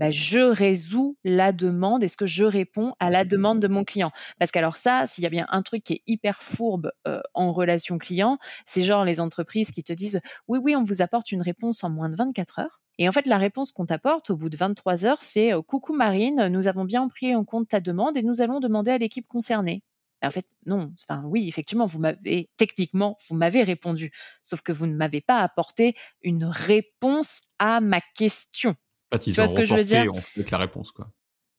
[0.00, 4.10] bah, je résous la demande Est-ce que je réponds à la demande de mon client
[4.38, 7.52] Parce qu'alors ça, s'il y a bien un truc qui est hyper fourbe euh, en
[7.52, 11.42] relation client, c'est genre les entreprises qui te disent oui, oui, on vous apporte une
[11.42, 12.80] réponse en moins de 24 heures.
[12.96, 15.92] Et en fait, la réponse qu'on t'apporte au bout de 23 heures, c'est euh, coucou
[15.92, 19.28] Marine, nous avons bien pris en compte ta demande et nous allons demander à l'équipe
[19.28, 19.82] concernée.
[20.22, 20.94] En fait, non.
[21.02, 25.40] Enfin, oui, effectivement, vous m'avez techniquement, vous m'avez répondu, sauf que vous ne m'avez pas
[25.40, 28.76] apporté une réponse à ma question
[29.18, 31.10] tu vois ce que je veux dire Avec la réponse, quoi.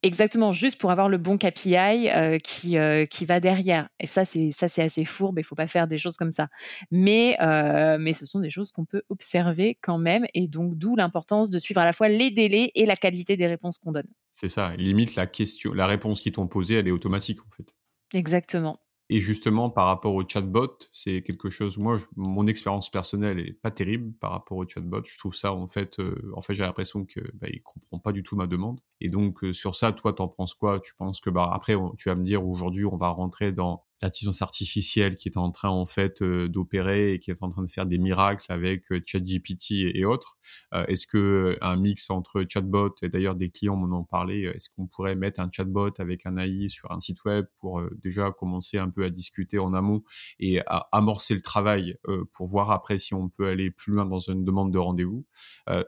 [0.03, 3.87] Exactement, juste pour avoir le bon KPI euh, qui euh, qui va derrière.
[3.99, 5.37] Et ça c'est ça c'est assez fourbe.
[5.37, 6.47] Il faut pas faire des choses comme ça.
[6.89, 10.25] Mais euh, mais ce sont des choses qu'on peut observer quand même.
[10.33, 13.45] Et donc d'où l'importance de suivre à la fois les délais et la qualité des
[13.45, 14.07] réponses qu'on donne.
[14.31, 14.75] C'est ça.
[14.75, 17.75] Limite la question, la réponse qu'ils t'ont posée, elle est automatique en fait.
[18.15, 18.79] Exactement.
[19.13, 21.77] Et justement, par rapport au chatbot, c'est quelque chose.
[21.77, 25.01] Moi, mon expérience personnelle est pas terrible par rapport au chatbot.
[25.05, 28.13] Je trouve ça en fait, euh, en fait, j'ai l'impression que bah, il comprend pas
[28.13, 28.79] du tout ma demande.
[29.01, 30.79] Et donc euh, sur ça, toi, t'en penses quoi?
[30.79, 34.41] Tu penses que bah après, tu vas me dire aujourd'hui, on va rentrer dans l'intelligence
[34.41, 37.69] artificielle qui est en train en fait euh, d'opérer et qui est en train de
[37.69, 40.37] faire des miracles avec euh, ChatGPT et, autres.
[40.73, 44.69] Euh, est-ce que un mix entre chatbot et d'ailleurs des clients m'en ont parlé, est-ce
[44.69, 48.77] qu'on pourrait mettre un chatbot avec un AI sur un site web pour déjà commencer
[48.77, 50.03] un peu à discuter en amont
[50.39, 51.97] et à amorcer le travail
[52.33, 55.25] pour voir après si on peut aller plus loin dans une demande de rendez-vous?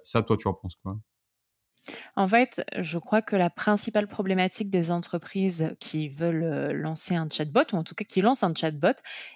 [0.03, 0.97] ça, toi, tu en penses quoi?
[2.15, 7.27] En fait, je crois que la principale problématique des entreprises qui veulent euh, lancer un
[7.29, 8.95] chatbot, ou en tout cas qui lancent un chatbot,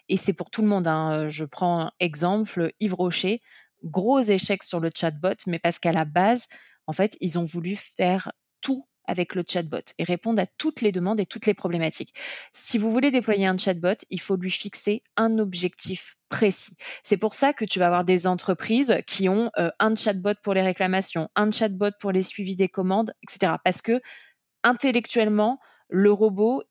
[0.10, 3.42] et c'est pour tout le monde, hein, euh, je prends exemple Yves Rocher,
[3.84, 6.48] gros échec sur le chatbot, mais parce qu'à la base,
[6.88, 8.32] en fait, ils ont voulu faire
[8.62, 12.13] tout avec le chatbot et répondre à toutes les demandes et toutes les problématiques.
[12.54, 16.76] Si vous voulez déployer un chatbot, il faut lui fixer un objectif précis.
[17.04, 20.54] C'est pour ça que tu vas avoir des entreprises qui ont euh, un chatbot pour
[20.54, 23.54] les réclamations, un chatbot pour les suivis des commandes, etc.
[23.63, 24.02] Parce que
[24.63, 26.63] intellectuellement, le robot,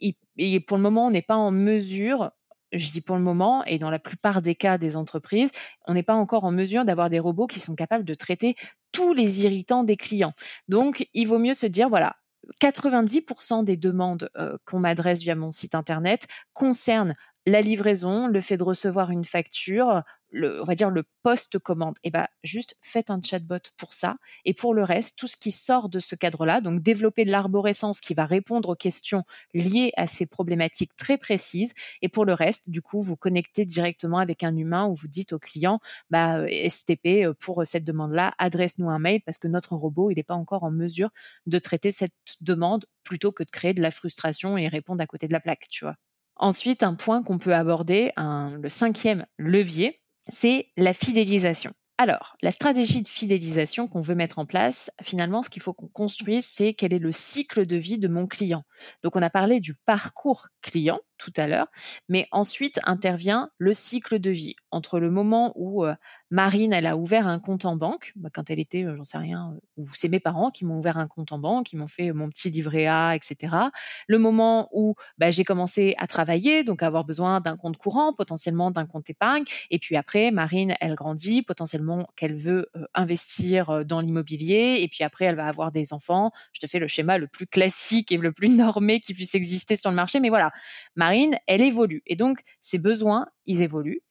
[0.66, 2.31] pour le moment, on n'est pas en mesure
[2.72, 5.51] je dis pour le moment, et dans la plupart des cas des entreprises,
[5.87, 8.57] on n'est pas encore en mesure d'avoir des robots qui sont capables de traiter
[8.92, 10.33] tous les irritants des clients.
[10.68, 12.16] Donc, il vaut mieux se dire, voilà,
[12.61, 17.14] 90% des demandes euh, qu'on m'adresse via mon site internet concernent
[17.46, 21.94] la livraison, le fait de recevoir une facture, le, on va dire le post-commande.
[22.02, 24.16] Et eh ben, juste faites un chatbot pour ça.
[24.44, 28.00] Et pour le reste, tout ce qui sort de ce cadre-là, donc développer de l'arborescence
[28.00, 29.22] qui va répondre aux questions
[29.54, 31.72] liées à ces problématiques très précises.
[32.02, 35.32] Et pour le reste, du coup, vous connectez directement avec un humain ou vous dites
[35.32, 35.78] au client,
[36.11, 40.16] bah, euh, STP, euh, pour cette demande-là, adresse-nous un mail parce que notre robot, il
[40.16, 41.11] n'est pas encore en mesure
[41.46, 45.28] de traiter cette demande plutôt que de créer de la frustration et répondre à côté
[45.28, 45.96] de la plaque, tu vois.
[46.37, 49.96] Ensuite, un point qu'on peut aborder, le cinquième levier,
[50.29, 51.72] c'est la fidélisation.
[51.99, 55.88] Alors, la stratégie de fidélisation qu'on veut mettre en place, finalement, ce qu'il faut qu'on
[55.88, 58.64] construise, c'est quel est le cycle de vie de mon client.
[59.03, 61.68] Donc, on a parlé du parcours client tout à l'heure,
[62.09, 65.94] mais ensuite intervient le cycle de vie entre le moment où euh,
[66.31, 69.18] Marine, elle a ouvert un compte en banque, bah, quand elle était, euh, j'en sais
[69.18, 71.87] rien, euh, ou c'est mes parents qui m'ont ouvert un compte en banque, qui m'ont
[71.88, 73.55] fait mon petit livret A, etc.
[74.07, 78.70] Le moment où bah, j'ai commencé à travailler, donc avoir besoin d'un compte courant, potentiellement
[78.70, 84.79] d'un compte épargne, et puis après, Marine, elle grandit, potentiellement qu'elle veut investir dans l'immobilier,
[84.81, 86.33] et puis après, elle va avoir des enfants.
[86.52, 89.76] Je te fais le schéma le plus classique et le plus normé qui puisse exister
[89.76, 90.50] sur le marché, mais voilà,
[90.96, 94.03] Marine, elle évolue, et donc ses besoins, ils évoluent.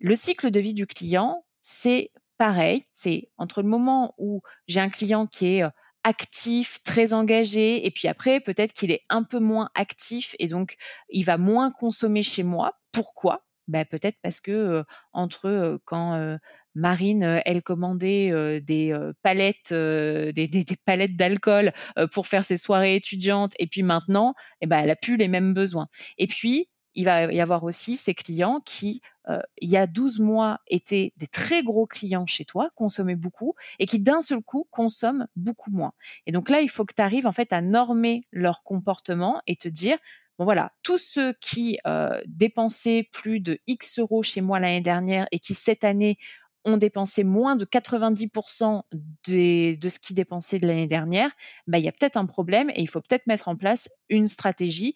[0.00, 2.84] Le cycle de vie du client, c'est pareil.
[2.92, 5.70] C'est entre le moment où j'ai un client qui est euh,
[6.04, 10.76] actif, très engagé, et puis après, peut-être qu'il est un peu moins actif et donc
[11.08, 12.78] il va moins consommer chez moi.
[12.92, 13.46] Pourquoi?
[13.68, 16.36] Ben, Peut-être parce que euh, entre euh, quand
[16.74, 21.72] Marine, elle commandait des palettes, des, palettes d'alcool
[22.12, 25.54] pour faire ses soirées étudiantes, et puis maintenant, eh ben, elle a plus les mêmes
[25.54, 25.88] besoins.
[26.18, 30.20] Et puis, il va y avoir aussi ces clients qui, euh, il y a 12
[30.20, 34.66] mois, étaient des très gros clients chez toi, consommaient beaucoup, et qui d'un seul coup
[34.70, 35.92] consomment beaucoup moins.
[36.26, 39.56] Et donc là, il faut que tu arrives en fait à normer leur comportement et
[39.56, 39.98] te dire,
[40.38, 45.26] bon voilà, tous ceux qui euh, dépensaient plus de X euros chez moi l'année dernière
[45.32, 46.16] et qui cette année
[46.64, 51.30] ont dépensé moins de 90% de ce qu'ils dépensaient de l'année dernière,
[51.66, 54.26] bah, il y a peut-être un problème et il faut peut-être mettre en place une
[54.26, 54.94] stratégie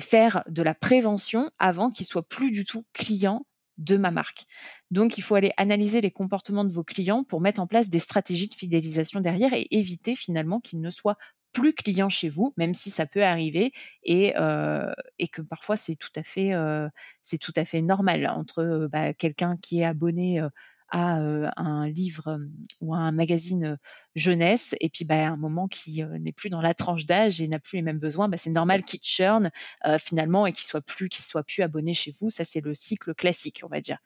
[0.00, 3.46] faire de la prévention avant qu'ils soient plus du tout clients
[3.78, 4.46] de ma marque.
[4.90, 7.98] Donc, il faut aller analyser les comportements de vos clients pour mettre en place des
[7.98, 11.16] stratégies de fidélisation derrière et éviter finalement qu'ils ne soient
[11.52, 15.94] plus clients chez vous, même si ça peut arriver et, euh, et que parfois c'est
[15.94, 16.88] tout à fait euh,
[17.22, 20.42] c'est tout à fait normal entre euh, bah, quelqu'un qui est abonné
[20.90, 21.16] à
[21.56, 22.38] un livre
[22.80, 23.78] ou à un magazine
[24.14, 27.48] jeunesse et puis bah, à un moment qui n'est plus dans la tranche d'âge et
[27.48, 29.50] n'a plus les mêmes besoins, bah, c'est normal qu'il churn
[29.98, 32.30] finalement et qu'il soit plus qu'il soit plus abonné chez vous.
[32.30, 33.98] Ça c'est le cycle classique, on va dire.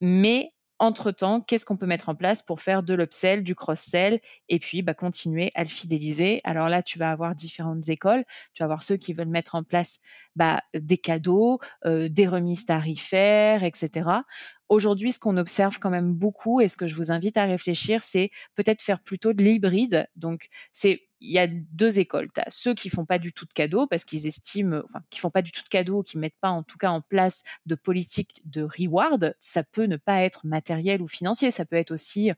[0.00, 4.58] Mais entre-temps, qu'est-ce qu'on peut mettre en place pour faire de l'upsell, du cross-sell et
[4.58, 6.40] puis bah, continuer à le fidéliser?
[6.44, 8.24] Alors là, tu vas avoir différentes écoles.
[8.52, 10.00] Tu vas avoir ceux qui veulent mettre en place
[10.36, 14.24] bah, des cadeaux, des remises tarifaires, etc.
[14.68, 18.02] Aujourd'hui, ce qu'on observe quand même beaucoup et ce que je vous invite à réfléchir,
[18.02, 20.08] c'est peut-être faire plutôt de l'hybride.
[20.16, 22.28] Donc, c'est il y a deux écoles.
[22.34, 25.20] Tu as ceux qui font pas du tout de cadeaux parce qu'ils estiment, enfin, qui
[25.20, 27.74] font pas du tout de cadeaux, qui mettent pas en tout cas en place de
[27.74, 29.34] politique de reward.
[29.40, 31.50] Ça peut ne pas être matériel ou financier.
[31.50, 32.30] Ça peut être aussi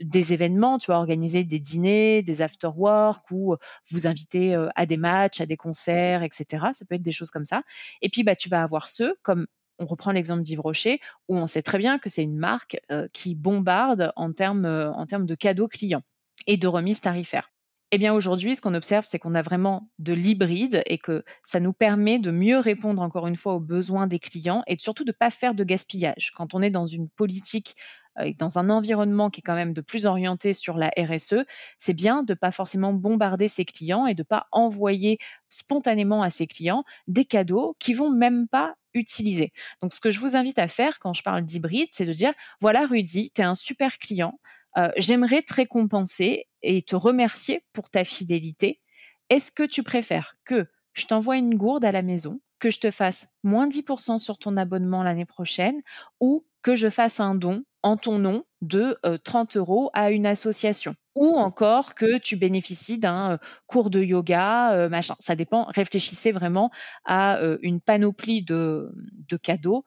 [0.00, 3.56] des événements, tu vois, organiser des dîners, des after-work ou
[3.90, 6.66] vous inviter à des matchs, à des concerts, etc.
[6.72, 7.62] Ça peut être des choses comme ça.
[8.00, 9.46] Et puis, bah, tu vas avoir ceux comme
[9.80, 13.08] on reprend l'exemple d'Yves Rocher, où on sait très bien que c'est une marque euh,
[13.12, 16.02] qui bombarde en termes, euh, en termes de cadeaux clients
[16.46, 17.50] et de remises tarifaires.
[17.92, 21.58] Eh bien aujourd'hui, ce qu'on observe, c'est qu'on a vraiment de l'hybride et que ça
[21.58, 25.10] nous permet de mieux répondre encore une fois aux besoins des clients et surtout de
[25.10, 26.30] ne pas faire de gaspillage.
[26.36, 27.74] Quand on est dans une politique
[28.20, 31.44] euh, et dans un environnement qui est quand même de plus orienté sur la RSE,
[31.78, 36.46] c'est bien de pas forcément bombarder ses clients et de pas envoyer spontanément à ses
[36.46, 39.52] clients des cadeaux qui vont même pas utiliser.
[39.82, 42.32] Donc, ce que je vous invite à faire quand je parle d'hybride, c'est de dire,
[42.60, 44.38] voilà, Rudy, tu es un super client.
[44.76, 48.80] Euh, j'aimerais te récompenser et te remercier pour ta fidélité.
[49.28, 52.90] Est-ce que tu préfères que je t'envoie une gourde à la maison, que je te
[52.90, 55.80] fasse moins 10% sur ton abonnement l'année prochaine
[56.20, 60.26] ou que je fasse un don en ton nom de 30 euh, euros à une
[60.26, 65.16] association ou encore que tu bénéficies d'un cours de yoga, machin.
[65.18, 65.64] Ça dépend.
[65.74, 66.70] Réfléchissez vraiment
[67.04, 68.92] à une panoplie de,
[69.28, 69.84] de cadeaux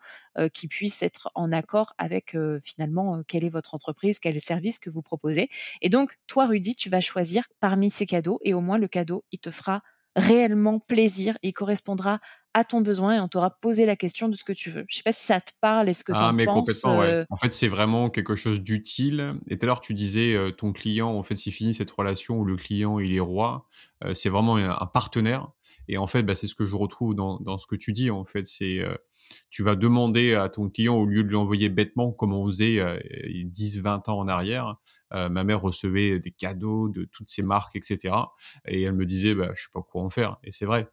[0.53, 4.79] qui puissent être en accord avec finalement quelle est votre entreprise, quel est le service
[4.79, 5.47] que vous proposez.
[5.81, 9.23] Et donc, toi, Rudy, tu vas choisir parmi ces cadeaux et au moins le cadeau,
[9.31, 9.81] il te fera
[10.15, 12.19] réellement plaisir, il correspondra
[12.53, 14.85] à ton besoin et on t'aura posé la question de ce que tu veux.
[14.87, 17.25] Je sais pas si ça te parle et ce que tu ah, mais complètement, ouais.
[17.29, 19.35] En fait, c'est vraiment quelque chose d'utile.
[19.49, 22.37] Et tout à l'heure, tu disais, euh, ton client, en fait, s'il finit cette relation
[22.37, 23.67] où le client, il est roi,
[24.05, 25.49] euh, c'est vraiment un partenaire.
[25.87, 28.09] Et en fait, bah, c'est ce que je retrouve dans, dans ce que tu dis.
[28.09, 28.95] En fait, c'est euh,
[29.49, 32.79] tu vas demander à ton client au lieu de lui envoyer bêtement comme on faisait
[32.79, 34.77] euh, 10-20 ans en arrière.
[35.13, 38.15] Euh, ma mère recevait des cadeaux de toutes ces marques, etc.
[38.67, 40.37] Et elle me disait, bah, je sais pas quoi en faire.
[40.43, 40.87] Et c'est vrai.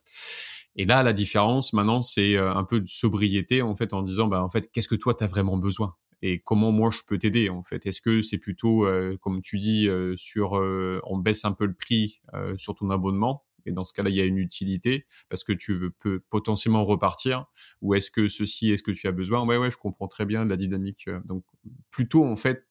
[0.77, 4.29] Et là, la différence maintenant, c'est euh, un peu de sobriété en fait, en disant,
[4.29, 5.97] bah, en fait, qu'est-ce que toi tu as vraiment besoin?
[6.23, 7.87] Et comment moi je peux t'aider en fait?
[7.87, 11.75] Est-ce que c'est plutôt, euh, comme tu dis, euh, sur on baisse un peu le
[11.75, 12.21] prix
[12.57, 15.91] sur ton abonnement et dans ce cas-là, il y a une utilité parce que tu
[16.01, 17.47] peux potentiellement repartir?
[17.83, 19.45] Ou est-ce que ceci, est-ce que tu as besoin?
[19.47, 21.09] Ouais, ouais, je comprends très bien la dynamique.
[21.27, 21.45] Donc,
[21.91, 22.65] plutôt en fait,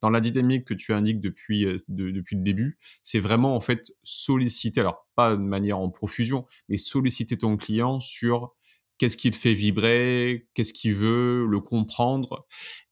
[0.00, 4.80] dans la dynamique que tu indiques depuis depuis le début, c'est vraiment en fait solliciter.
[4.80, 8.54] Alors, pas de manière en profusion, mais solliciter ton client sur
[8.98, 12.46] qu'est-ce qui te fait vibrer, qu'est-ce qu'il veut, le comprendre.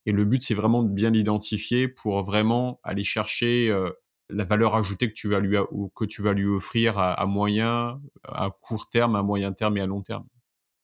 [0.06, 3.72] Et le but, c'est vraiment de bien l'identifier pour vraiment aller chercher
[4.28, 5.56] la valeur ajoutée que tu vas lui,
[5.94, 9.86] que tu vas lui offrir à, moyen, à court terme, à moyen terme et à
[9.86, 10.26] long terme.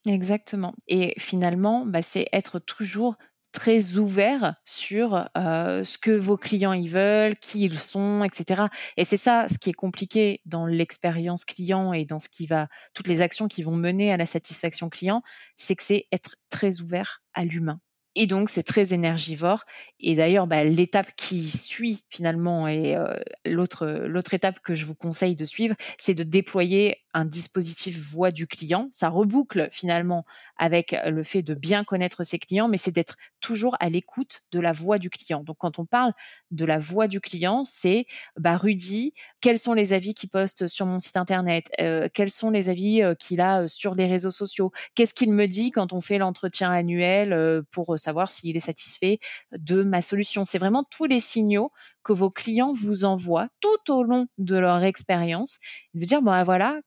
[0.06, 0.74] Exactement.
[0.86, 3.16] Et finalement, bah, c'est être toujours
[3.52, 8.64] très ouvert sur ce que vos clients ils veulent, qui ils sont, etc.
[8.96, 12.68] Et c'est ça ce qui est compliqué dans l'expérience client et dans ce qui va
[12.94, 15.22] toutes les actions qui vont mener à la satisfaction client,
[15.56, 17.80] c'est que c'est être très ouvert à l'humain.
[18.20, 19.64] Et donc, c'est très énergivore.
[20.00, 25.36] Et d'ailleurs, bah, l'étape qui suit finalement, et euh, l'autre étape que je vous conseille
[25.36, 28.88] de suivre, c'est de déployer un dispositif voix du client.
[28.90, 30.24] Ça reboucle finalement
[30.56, 34.58] avec le fait de bien connaître ses clients, mais c'est d'être toujours à l'écoute de
[34.58, 35.44] la voix du client.
[35.44, 36.12] Donc, quand on parle
[36.50, 40.86] de la voix du client, c'est bah, Rudy, quels sont les avis qu'il poste sur
[40.86, 41.70] mon site internet?
[41.80, 44.72] Euh, Quels sont les avis euh, qu'il a sur les réseaux sociaux?
[44.96, 49.18] Qu'est-ce qu'il me dit quand on fait l'entretien annuel pour savoir s'il est satisfait
[49.52, 50.44] de ma solution.
[50.44, 51.70] C'est vraiment tous les signaux
[52.02, 55.58] que vos clients vous envoient tout au long de leur expérience.
[55.94, 56.80] De dire, bon, voilà,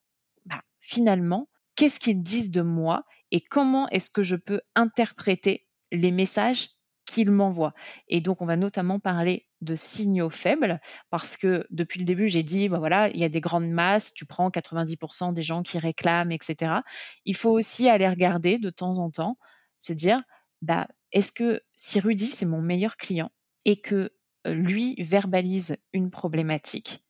[0.46, 6.12] bah, finalement, qu'est-ce qu'ils disent de moi et comment est-ce que je peux interpréter les
[6.12, 6.70] messages
[7.06, 7.74] qu'ils m'envoient.
[8.08, 10.80] Et donc, on va notamment parler de signaux faibles
[11.10, 14.14] parce que depuis le début, j'ai dit, bah voilà, il y a des grandes masses,
[14.14, 16.82] tu prends 90% des gens qui réclament, etc.
[17.26, 19.38] Il faut aussi aller regarder de temps en temps,
[19.80, 20.22] se dire,
[20.62, 23.32] bah, est-ce que si Rudy, c'est mon meilleur client
[23.65, 24.12] et que
[24.45, 27.04] lui verbalise une problématique,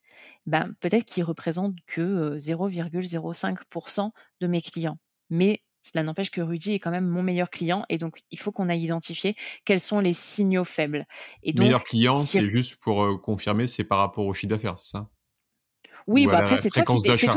[0.46, 4.12] ben, peut-être qu'il représente que 0,05%
[4.42, 4.98] de mes clients.
[5.30, 8.52] Mais cela n'empêche que Rudy est quand même mon meilleur client et donc il faut
[8.52, 9.36] qu'on aille identifier
[9.66, 11.06] quels sont les signaux faibles.
[11.44, 14.92] Et donc, meilleur client, c'est juste pour confirmer, c'est par rapport au chiffre d'affaires, c'est
[14.92, 15.10] ça?
[16.08, 17.28] Oui, bah après c'est toi, qui,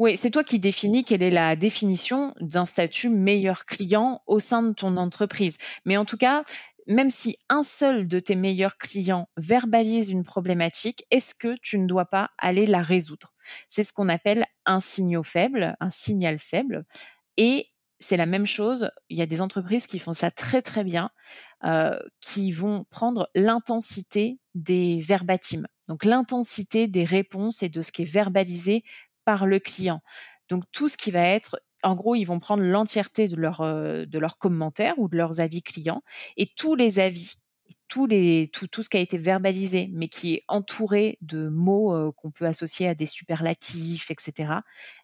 [0.00, 4.62] oui, c'est toi qui définis quelle est la définition d'un statut meilleur client au sein
[4.62, 5.58] de ton entreprise.
[5.84, 6.42] Mais en tout cas,
[6.86, 11.86] même si un seul de tes meilleurs clients verbalise une problématique, est-ce que tu ne
[11.86, 13.34] dois pas aller la résoudre?
[13.68, 16.86] C'est ce qu'on appelle un signal faible, un signal faible.
[17.36, 18.90] Et c'est la même chose.
[19.10, 21.10] Il y a des entreprises qui font ça très très bien,
[21.64, 28.02] euh, qui vont prendre l'intensité des verbatims, donc l'intensité des réponses et de ce qui
[28.02, 28.82] est verbalisé
[29.30, 30.00] par le client.
[30.48, 34.04] Donc tout ce qui va être en gros, ils vont prendre l'entièreté de leurs euh,
[34.04, 36.02] de leurs commentaires ou de leurs avis clients
[36.36, 37.36] et tous les avis,
[37.86, 41.94] tous les tout, tout ce qui a été verbalisé, mais qui est entouré de mots
[41.94, 44.52] euh, qu'on peut associer à des superlatifs, etc.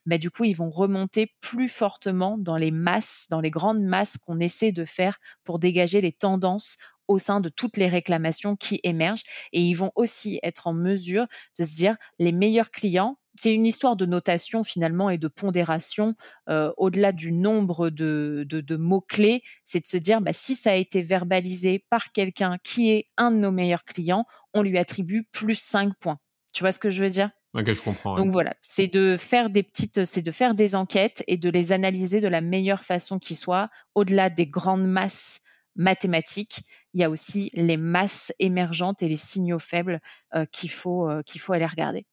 [0.07, 4.19] Bah, du coup, ils vont remonter plus fortement dans les masses, dans les grandes masses
[4.19, 8.81] qu'on essaie de faire pour dégager les tendances au sein de toutes les réclamations qui
[8.83, 13.55] émergent et ils vont aussi être en mesure de se dire les meilleurs clients c'est
[13.55, 16.15] une histoire de notation finalement et de pondération
[16.49, 19.43] euh, au-delà du nombre de, de, mots-clés.
[19.65, 23.31] C'est de se dire, bah, si ça a été verbalisé par quelqu'un qui est un
[23.31, 26.19] de nos meilleurs clients, on lui attribue plus 5 points.
[26.53, 27.31] Tu vois ce que je veux dire?
[27.55, 28.17] Ok, je comprends.
[28.17, 31.73] Donc voilà, c'est de faire des petites, c'est de faire des enquêtes et de les
[31.73, 35.41] analyser de la meilleure façon qui soit, au-delà des grandes masses
[35.75, 36.61] mathématiques.
[36.93, 40.01] Il y a aussi les masses émergentes et les signaux faibles
[40.35, 42.07] euh, qu'il faut euh, qu'il faut aller regarder.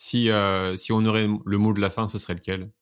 [0.00, 2.72] Si, euh, si on aurait le mot de la fin, ce serait lequel?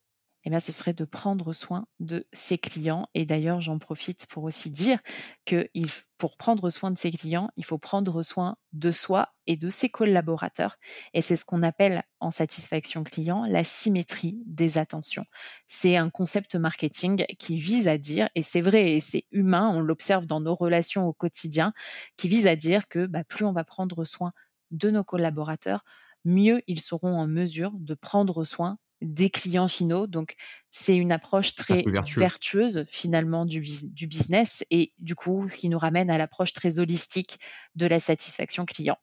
[0.44, 3.08] Eh bien, ce serait de prendre soin de ses clients.
[3.12, 4.98] Et d'ailleurs, j'en profite pour aussi dire
[5.44, 5.68] que
[6.16, 9.88] pour prendre soin de ses clients, il faut prendre soin de soi et de ses
[9.88, 10.76] collaborateurs.
[11.12, 15.24] Et c'est ce qu'on appelle en satisfaction client la symétrie des attentions.
[15.66, 19.80] C'est un concept marketing qui vise à dire, et c'est vrai et c'est humain, on
[19.80, 21.72] l'observe dans nos relations au quotidien,
[22.16, 24.32] qui vise à dire que bah, plus on va prendre soin
[24.70, 25.82] de nos collaborateurs,
[26.28, 30.06] mieux ils seront en mesure de prendre soin des clients finaux.
[30.06, 30.34] Donc,
[30.70, 31.84] c'est une approche très
[32.16, 37.38] vertueuse finalement du, du, business et du coup qui nous ramène à l'approche très holistique
[37.74, 38.96] de la satisfaction client.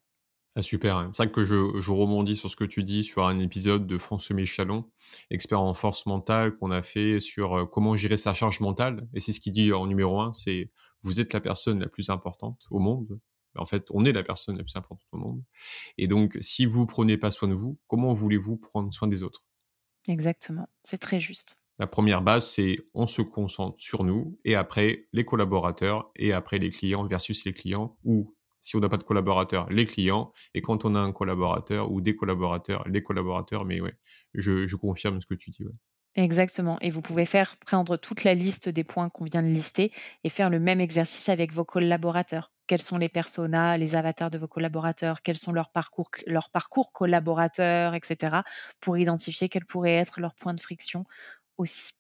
[0.57, 1.11] Ah, super, hein.
[1.13, 3.97] c'est ça que je, je rebondis sur ce que tu dis sur un épisode de
[3.97, 4.89] François Michalon,
[5.29, 9.05] expert en force mentale, qu'on a fait sur euh, comment gérer sa charge mentale.
[9.13, 12.09] Et c'est ce qu'il dit en numéro un, c'est vous êtes la personne la plus
[12.09, 13.19] importante au monde.
[13.57, 15.43] En fait, on est la personne la plus importante au monde.
[15.97, 19.43] Et donc, si vous prenez pas soin de vous, comment voulez-vous prendre soin des autres?
[20.07, 21.65] Exactement, c'est très juste.
[21.77, 26.57] La première base, c'est on se concentre sur nous et après les collaborateurs et après
[26.57, 28.33] les clients versus les clients ou
[28.65, 32.01] si on n'a pas de collaborateurs, les clients, et quand on a un collaborateur ou
[32.01, 33.93] des collaborateurs, les collaborateurs, mais ouais,
[34.33, 35.63] je, confirme ce que tu dis.
[36.15, 36.79] Exactement.
[36.81, 39.91] Et vous pouvez faire prendre toute la liste des points qu'on vient de lister
[40.23, 42.51] et faire le même exercice avec vos collaborateurs.
[42.67, 46.91] Quels sont les personas, les avatars de vos collaborateurs, quels sont leurs parcours, leurs parcours
[46.91, 48.37] collaborateurs, etc.
[48.79, 51.05] pour identifier quels pourraient être leurs points de friction
[51.57, 51.93] aussi.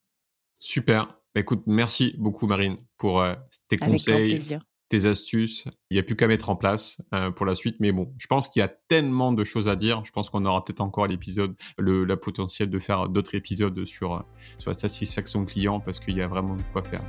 [0.59, 1.05] Super.
[1.33, 3.35] Bah, écoute, merci beaucoup Marine pour euh,
[3.67, 5.65] tes avec conseils, plaisir tes astuces.
[5.89, 7.77] Il n'y a plus qu'à mettre en place euh, pour la suite.
[7.79, 10.03] Mais bon, je pense qu'il y a tellement de choses à dire.
[10.05, 14.15] Je pense qu'on aura peut-être encore l'épisode, le la potentiel de faire d'autres épisodes sur,
[14.15, 14.19] euh,
[14.59, 17.01] sur la satisfaction client parce qu'il y a vraiment de quoi faire.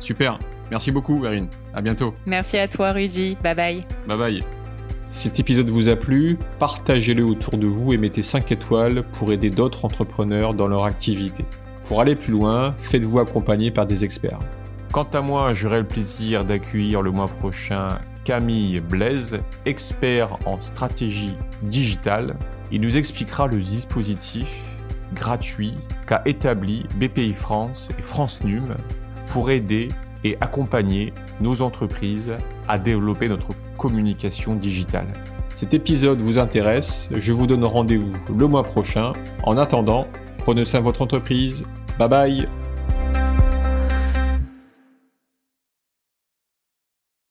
[0.00, 0.38] Super.
[0.70, 1.48] Merci beaucoup, Erin.
[1.74, 2.14] À bientôt.
[2.26, 3.36] Merci à toi, Rudy.
[3.42, 3.86] Bye bye.
[4.06, 4.44] Bye bye.
[5.10, 9.50] Cet épisode vous a plu, partagez-le autour de vous et mettez 5 étoiles pour aider
[9.50, 11.44] d'autres entrepreneurs dans leur activité.
[11.84, 14.40] Pour aller plus loin, faites-vous accompagner par des experts.
[14.92, 21.36] Quant à moi, j'aurai le plaisir d'accueillir le mois prochain Camille Blaise, expert en stratégie
[21.62, 22.36] digitale.
[22.72, 24.62] Il nous expliquera le dispositif
[25.14, 25.74] gratuit
[26.06, 28.74] qu'a établi BPI France et France Num
[29.28, 29.88] pour aider
[30.24, 32.32] et accompagner nos entreprises
[32.66, 35.06] à développer notre communication digitale.
[35.54, 39.12] Cet épisode vous intéresse, je vous donne rendez-vous le mois prochain.
[39.44, 40.06] En attendant,
[40.38, 41.64] prenez soin de votre entreprise.
[41.98, 42.65] Bye bye